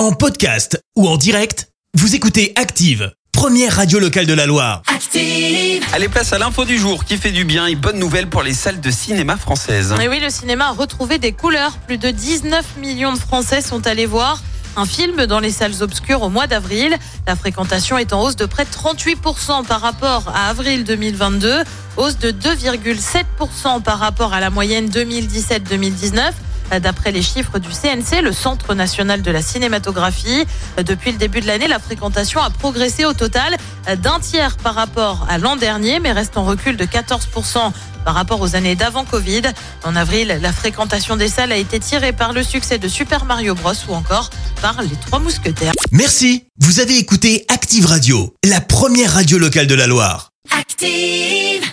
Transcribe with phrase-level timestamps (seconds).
[0.00, 4.80] En podcast ou en direct, vous écoutez Active, première radio locale de la Loire.
[4.86, 5.84] Active.
[5.92, 8.54] Allez, place à l'info du jour qui fait du bien et bonne nouvelle pour les
[8.54, 9.94] salles de cinéma françaises.
[10.00, 11.76] Et oui, le cinéma a retrouvé des couleurs.
[11.86, 14.42] Plus de 19 millions de Français sont allés voir
[14.74, 16.96] un film dans les salles obscures au mois d'avril.
[17.26, 21.62] La fréquentation est en hausse de près de 38% par rapport à avril 2022,
[21.98, 26.32] hausse de 2,7% par rapport à la moyenne 2017-2019.
[26.78, 30.44] D'après les chiffres du CNC, le Centre national de la cinématographie,
[30.78, 33.56] depuis le début de l'année, la fréquentation a progressé au total
[34.02, 37.72] d'un tiers par rapport à l'an dernier, mais reste en recul de 14%
[38.04, 39.42] par rapport aux années d'avant Covid.
[39.84, 43.54] En avril, la fréquentation des salles a été tirée par le succès de Super Mario
[43.54, 44.30] Bros ou encore
[44.62, 45.72] par les Trois Mousquetaires.
[45.92, 50.30] Merci, vous avez écouté Active Radio, la première radio locale de la Loire.
[50.58, 51.70] Active.